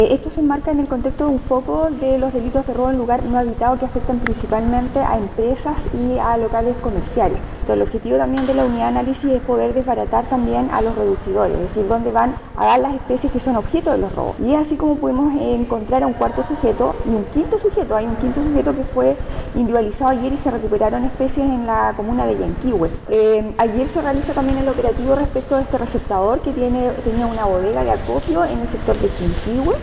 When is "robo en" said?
2.72-2.98